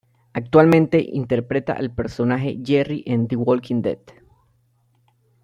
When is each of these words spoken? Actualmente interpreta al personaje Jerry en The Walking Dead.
Actualmente 0.33 0.97
interpreta 0.99 1.73
al 1.73 1.93
personaje 1.93 2.57
Jerry 2.65 3.03
en 3.05 3.27
The 3.27 3.35
Walking 3.35 3.83
Dead. 3.83 3.99